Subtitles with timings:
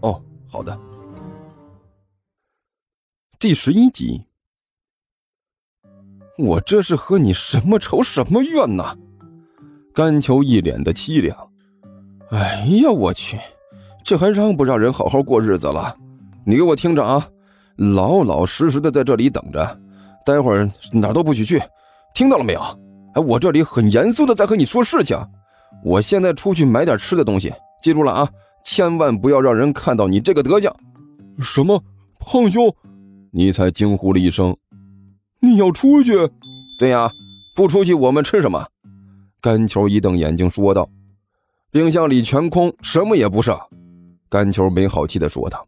[0.00, 0.78] 哦，好的。
[3.38, 4.24] 第十一集，
[6.36, 8.96] 我这是和你什么仇什么怨呐？
[9.94, 11.36] 甘秋一脸的凄凉。
[12.30, 13.38] 哎呀，我去，
[14.04, 15.96] 这还让不让人好好过日子了？
[16.44, 17.28] 你给我听着啊，
[17.76, 19.80] 老老实实的在这里等着，
[20.24, 21.60] 待会儿哪都不许去，
[22.14, 22.60] 听到了没有？
[23.14, 25.18] 哎，我这里很严肃的在和你说事情。
[25.84, 28.28] 我现在出去买点吃的东西，记住了啊，
[28.70, 30.70] 千万不要让人看到你这个德行。
[31.40, 31.82] 什么，
[32.20, 32.70] 胖兄？
[33.30, 34.54] 尼才惊呼了一声
[35.40, 36.12] ：“你要出去
[36.78, 37.10] ？”“对呀，
[37.56, 38.66] 不出去我们吃什么？”
[39.40, 40.86] 甘球一瞪眼睛说道
[41.72, 43.58] ：“冰箱里全空，什么也不剩。”
[44.28, 45.66] 甘球没好气的说道：“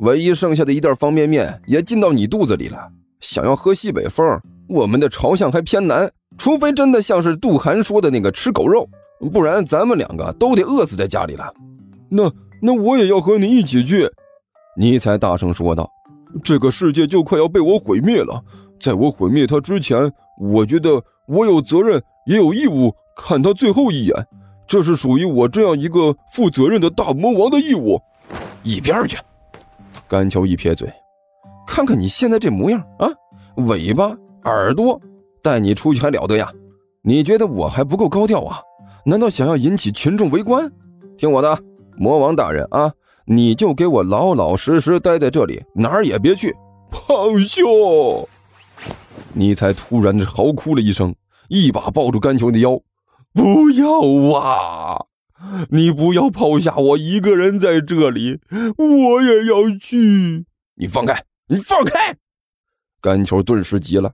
[0.00, 2.92] 唯一剩下的一袋方便面也进到你肚子里了。
[3.20, 4.38] 想要喝西北风，
[4.68, 8.86] 我们的朝向还偏南，除非真的像是杜涵说的那个吃狗肉，
[9.32, 11.50] 不然咱们两个都得饿死在家里了。
[12.10, 14.10] ”“那那我也要和你一起去。”
[14.76, 15.90] 尼才大声说道。
[16.44, 18.42] 这个世界就快要被我毁灭了，
[18.78, 24.14] 在我毁灭它之前，我觉得我有责任也有义务看他最后一眼，
[24.66, 27.98] 这是属于我这样一个负责任的大魔王的义务。
[28.62, 29.16] 一边去！
[30.06, 30.92] 甘秋一撇嘴，
[31.66, 33.08] 看看你现在这模样啊，
[33.66, 35.00] 尾巴、耳朵，
[35.42, 36.52] 带你出去还了得呀？
[37.02, 38.60] 你觉得我还不够高调啊？
[39.06, 40.70] 难道想要引起群众围观？
[41.16, 41.58] 听我的，
[41.98, 42.92] 魔王大人啊！
[43.26, 46.54] 你就给我老老实实待在这里，哪儿也别去。
[46.90, 48.26] 胖兄，
[49.34, 51.14] 你才突然的嚎哭了一声，
[51.48, 52.80] 一把抱住甘球的腰。
[53.34, 55.04] 不要啊！
[55.70, 58.40] 你不要抛下我一个人在这里，
[58.76, 60.46] 我也要去。
[60.76, 62.16] 你放开，你放开！
[63.00, 64.12] 甘球顿时急了，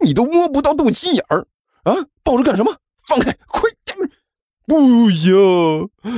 [0.00, 1.46] 你都摸不到肚脐眼儿
[1.82, 2.76] 啊，抱着干什么？
[3.08, 3.63] 放开，快！
[4.66, 5.34] 不行，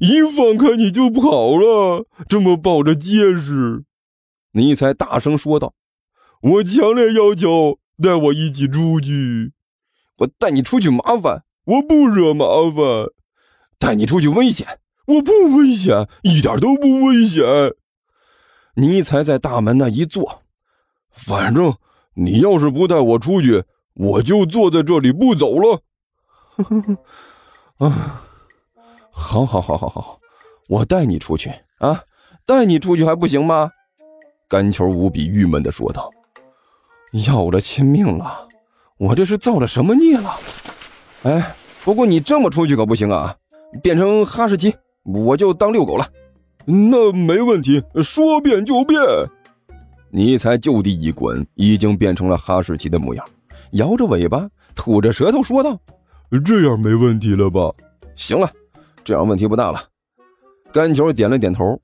[0.00, 3.84] 一放开你就跑了，这么抱着结实。
[4.52, 5.74] 尼才大声说道
[6.40, 9.52] ：“我强烈要求带我一起出去，
[10.18, 13.08] 我带你出去麻烦，我不惹麻烦；
[13.76, 17.44] 带你出去危险，我不危险，一点都不危险。”
[18.76, 20.42] 尼才在大门那一坐，
[21.10, 21.76] 反正
[22.14, 25.82] 你要是不带我出去，我就坐在这里不走了。
[27.78, 28.22] 啊。
[29.20, 30.18] 好，好，好，好，好，
[30.68, 32.00] 我带你出去啊！
[32.46, 33.70] 带你出去还不行吗？
[34.48, 36.08] 甘球无比郁闷的说道
[37.26, 38.48] ：“要了亲命了，
[38.96, 40.34] 我这是造了什么孽了？
[41.24, 43.36] 哎，不过你这么出去可不行啊！
[43.82, 46.08] 变成哈士奇，我就当遛狗了。
[46.64, 48.98] 那没问题，说变就变。”
[50.10, 53.26] 你才就地一滚，已经变成了哈士奇的模样，
[53.72, 55.78] 摇着尾巴，吐着舌头说道
[56.46, 57.70] ：“这样没问题了吧？
[58.16, 58.50] 行了。”
[59.08, 59.82] 这样问题不大了，
[60.70, 61.80] 甘球点了点头。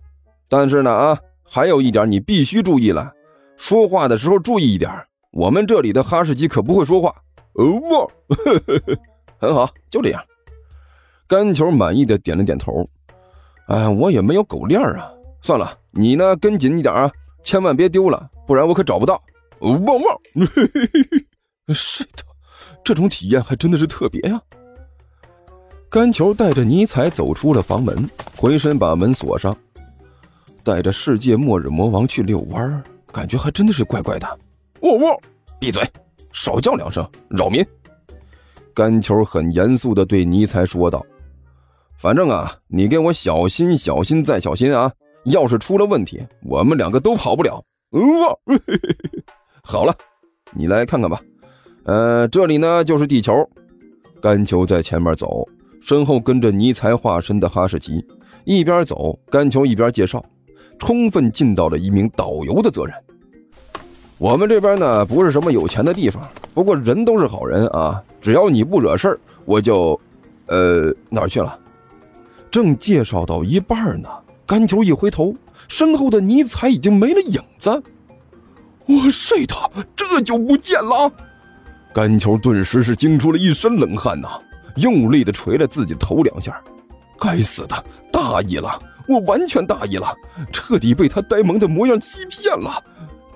[0.46, 3.10] 但是呢，啊，还有一点你必须注意了，
[3.56, 4.90] 说话的时候注意一点。
[5.32, 7.08] 我们这里的哈士奇可不会说话。
[7.54, 8.06] 哦，
[9.40, 10.22] 很好，就这样。
[11.26, 12.86] 甘球满意的点了点头。
[13.68, 15.10] 哎，我也没有狗链啊。
[15.41, 17.10] 算了，你呢跟紧一点啊，
[17.42, 19.18] 千万别丢了，不然我可找不到。
[19.60, 20.20] 汪汪，
[21.72, 22.22] 是的，
[22.84, 24.38] 这种体验还真的是特别呀。
[25.94, 27.97] 甘球带着尼采走出了房门，
[28.37, 29.56] 回身把门锁上，
[30.65, 32.82] 带着世界末日魔王去遛弯
[33.12, 34.27] 感觉还真的是怪怪的。
[34.81, 35.22] 喔喔，
[35.60, 35.88] 闭嘴，
[36.33, 37.65] 少叫两声，扰民。
[38.75, 41.00] 甘球很严肃地对尼采说道
[41.97, 44.91] ：“反正啊，你给我小心、小心再小心啊！
[45.27, 47.65] 要是出了问题，我们两个都跑不了。”
[47.95, 48.36] 哇，
[49.63, 49.95] 好了，
[50.51, 51.22] 你来看看吧。
[51.84, 53.48] 呃，这里呢就是地球。
[54.21, 55.47] 甘球在前面走。
[55.84, 58.03] 身后跟着尼才化身的哈士奇，
[58.45, 60.25] 一边走，甘球一边介绍，
[60.78, 62.95] 充分尽到了一名导游的责任。
[64.16, 70.01] 我们这边呢，不是什么有钱的地方，不过人都是好人啊，只要你不惹事儿，我就……
[70.47, 71.59] 呃，哪儿去了？
[72.51, 74.09] 正介绍到一半呢，
[74.47, 75.37] 甘球一回头，
[75.69, 77.71] 身后的尼才已经没了影子。
[78.87, 79.54] 我 shit，
[79.95, 81.13] 这就不见了！
[81.92, 84.41] 甘球顿时是惊出了一身冷汗呐。
[84.76, 86.62] 用力的捶了自己头两下，
[87.21, 88.78] 该死的，大意了！
[89.06, 90.15] 我完全大意了，
[90.53, 92.82] 彻底被他呆萌的模样欺骗了。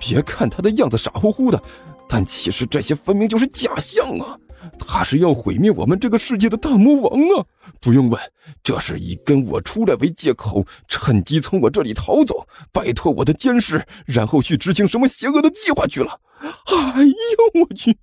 [0.01, 1.63] 别看他的样子傻乎乎的，
[2.09, 4.37] 但其实这些分明就是假象啊！
[4.79, 7.45] 他是要毁灭我们这个世界的大魔王啊！
[7.81, 8.21] 不用问，
[8.63, 16.19] 这是以跟我出来为借口，趁机从我这里逃走，摆脱我的监视，然后去执行什么邪恶的计划去了。
[16.41, 17.97] 哎呦我去！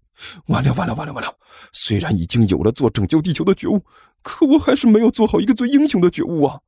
[0.48, 1.34] 完了完了完了完了！
[1.74, 3.84] 虽然已经有了做拯救地球的觉悟，
[4.22, 6.60] 可我还是没有做好一个做英雄的觉悟啊！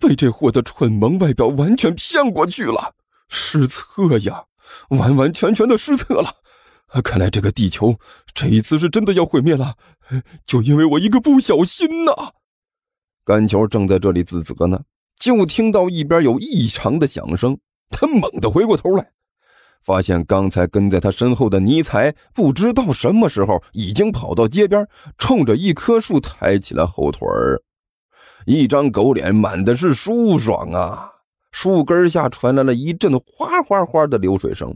[0.00, 2.94] 被这货的蠢萌外表完全骗过去了，
[3.28, 4.44] 失策呀！
[4.88, 6.36] 完完全全的失策了！
[7.02, 7.98] 看来这个地球
[8.34, 9.76] 这一次是真的要毁灭了，
[10.44, 12.12] 就因为我一个不小心呐！
[13.24, 14.82] 甘球正在这里自责呢，
[15.18, 17.58] 就听到一边有异常的响声，
[17.90, 19.12] 他猛地回过头来。
[19.84, 24.86] 发现刚才跟在他身后的尼采，不知道什么时候已经跑到街边，
[25.18, 27.60] 冲着一棵树抬起了后腿儿，
[28.46, 31.08] 一张狗脸满的是舒爽啊！
[31.50, 34.74] 树根下传来了一阵哗哗哗的流水声，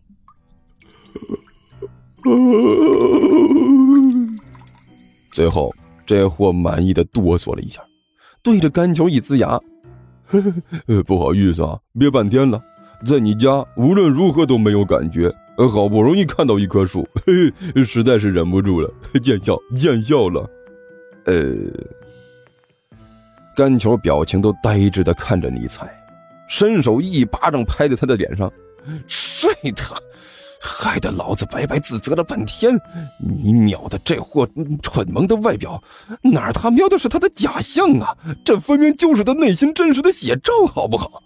[5.32, 5.72] 最后
[6.04, 7.82] 这货满意的哆嗦了一下，
[8.42, 9.58] 对着干球一呲牙
[11.06, 12.62] ：“不好意思啊，憋半天了。”
[13.04, 18.90] 在你家无论如何都没有感觉，好不容易看到一棵树，嘿嘿，实在是忍不住了，
[19.22, 20.48] 见笑见笑了。
[21.24, 21.42] 呃，
[23.56, 25.88] 干球表情都呆滞的看着尼采，
[26.48, 28.52] 伸手一巴掌拍在他的脸上，
[29.06, 29.94] 睡他，
[30.60, 32.78] 害得老子白白自责了半天。
[33.18, 34.48] 你瞄的这货
[34.82, 35.82] 蠢萌的外表，
[36.22, 38.16] 哪他喵的是他的假象啊？
[38.44, 41.22] 这分明就是他内心真实的写照，好不好？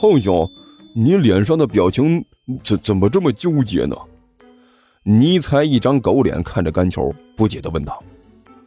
[0.00, 0.48] 胖兄。
[0.94, 2.24] 你脸上的表情
[2.64, 3.96] 怎怎么这么纠结呢？
[5.04, 8.02] 尼采一张狗脸看着干球，不解的问道：“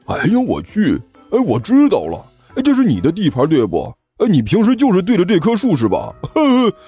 [0.07, 0.99] 哎呦，我去！
[1.31, 2.25] 哎，我知道了，
[2.55, 3.93] 哎，这是你的地盘对不？
[4.17, 6.13] 哎，你平时就是对着这棵树是吧？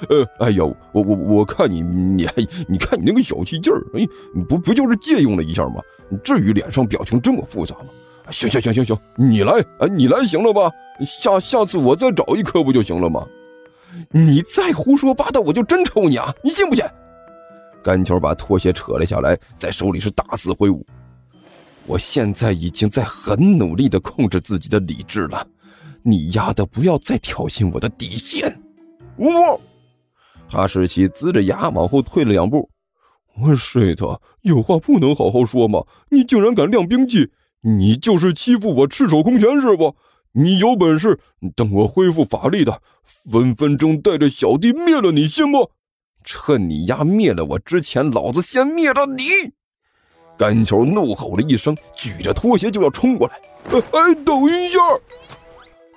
[0.10, 2.34] 呃，哎呀，我我我看你你还
[2.68, 4.08] 你看你那个小气劲儿，哎，
[4.48, 5.82] 不不就是借用了一下吗？
[6.24, 7.86] 至于脸上表情这么复杂吗？
[8.30, 10.72] 行行行行行，你来，哎，你来行了吧？
[11.06, 13.28] 下下次我再找一棵不就行了吗？”
[14.12, 16.34] 你再胡说八道，我就真抽你啊！
[16.44, 16.84] 你信不信？
[17.84, 20.86] 干球把拖鞋扯了下来，在手里是大肆挥舞。
[21.86, 25.46] 我现在已经在很努力的控制自己的理智了，
[26.02, 28.62] 你丫的不要再挑衅我的底线！
[29.18, 29.60] 我，
[30.48, 32.70] 哈士奇呲着牙往后退了两步。
[33.42, 35.84] 我睡他有话不能好好说吗？
[36.10, 37.32] 你竟然敢亮兵器！
[37.62, 39.96] 你就是欺负我赤手空拳是不？
[40.34, 41.20] 你有本事，
[41.56, 42.82] 等我恢复法力的，
[43.32, 45.72] 分分钟带着小弟灭了你，信不？
[46.24, 49.26] 趁你丫灭了我之前，老子先灭了你！
[50.38, 53.40] 干球怒吼了一声，举着拖鞋就要冲过来。
[53.92, 54.80] 哎，等一下！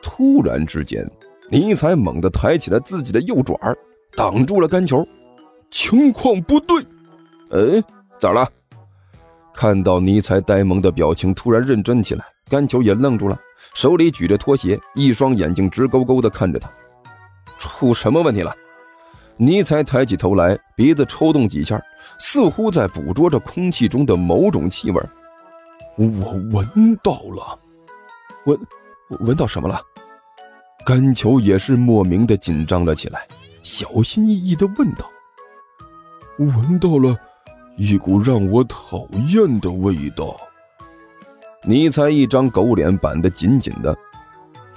[0.02, 1.10] 突然之间，
[1.50, 3.58] 尼采猛地抬起了自己的右爪，
[4.14, 5.06] 挡住了干球。
[5.70, 6.82] 情况不对，
[7.50, 7.82] 哎，
[8.18, 8.46] 咋了？
[9.54, 13.38] 看到尼采呆萌的表情，突然认真起来，干球也愣住了。
[13.74, 16.70] 手里举着拖鞋，一双眼睛直勾勾地看着他，
[17.58, 18.54] 出什么问题了？
[19.36, 21.78] 尼采抬起头来，鼻子抽动几下，
[22.18, 25.02] 似乎在捕捉着空气中的某种气味。
[25.96, 26.06] 我
[26.52, 27.58] 闻到了，
[28.44, 28.58] 闻
[29.20, 29.80] 闻到什么了？
[30.86, 33.26] 甘球也是莫名的紧张了起来，
[33.62, 35.10] 小心翼翼地问道
[36.38, 37.14] ：“闻到了
[37.76, 40.34] 一股让我讨厌的味道。”
[41.68, 43.92] 尼才一张狗脸板得紧紧的，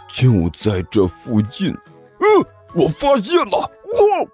[0.07, 1.71] 就在这附近。
[2.19, 2.27] 嗯，
[2.73, 3.57] 我发现了！
[3.59, 4.27] 哇！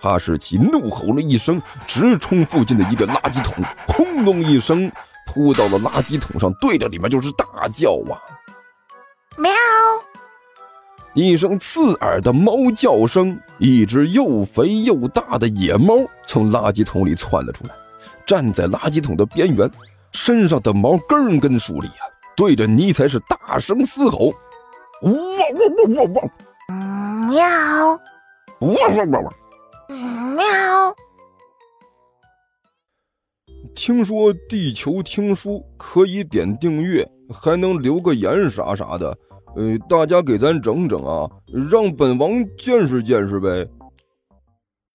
[0.00, 4.90] 哈士奇怒吼了一声，直冲附近的一个垃圾桶，轰隆一声
[5.26, 8.16] 扑到了垃圾桶上，对着里面就是大叫啊！
[9.36, 9.50] 喵！
[11.12, 17.74] 一声刺耳的猫叫声，一只又肥又大的野猫从垃圾桶里窜了出来，
[18.26, 19.70] 站在垃圾桶的边缘。
[20.14, 24.32] 身上的毛根根竖立啊，对着尼采是大声嘶吼
[25.02, 27.28] ：“汪汪汪汪汪！
[27.28, 28.00] 喵！
[28.60, 29.34] 汪汪汪汪！
[30.34, 30.44] 喵！”
[33.74, 39.08] 听说地球听书可以点订阅，还能留个言啥啥的，
[39.56, 41.28] 呃，大家给咱整整啊，
[41.70, 43.68] 让本王见识见识呗。